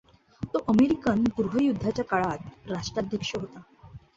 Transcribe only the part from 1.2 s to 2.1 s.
गृहयुद्धाच्या